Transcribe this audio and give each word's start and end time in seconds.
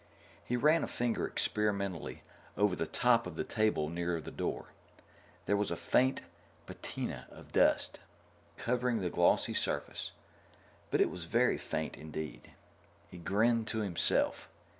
He 0.43 0.57
ran 0.57 0.83
a 0.83 0.87
finger 0.87 1.27
experimentally 1.27 2.23
over 2.57 2.75
the 2.75 2.87
top 2.87 3.27
of 3.27 3.35
the 3.35 3.43
table 3.43 3.87
near 3.87 4.19
the 4.19 4.31
door. 4.31 4.69
There 5.45 5.55
was 5.55 5.69
a 5.69 5.75
faint 5.75 6.21
patina 6.65 7.27
of 7.29 7.51
dust 7.51 7.99
covering 8.57 9.01
the 9.01 9.11
glossy 9.11 9.53
surface, 9.53 10.11
but 10.89 11.01
it 11.01 11.11
was 11.11 11.25
very 11.25 11.59
faint, 11.59 11.97
indeed. 11.99 12.49
He 13.11 13.19
grinned 13.19 13.67
to 13.67 13.81
himself. 13.81 14.49